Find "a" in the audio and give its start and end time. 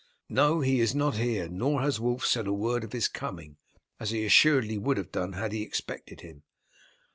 2.47-2.53